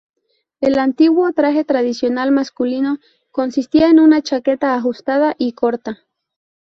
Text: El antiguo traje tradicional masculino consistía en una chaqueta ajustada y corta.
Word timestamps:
El 0.61 0.79
antiguo 0.79 1.31
traje 1.31 1.63
tradicional 1.63 2.31
masculino 2.31 2.97
consistía 3.29 3.87
en 3.91 3.99
una 3.99 4.23
chaqueta 4.23 4.73
ajustada 4.73 5.35
y 5.37 5.51
corta. 5.53 5.99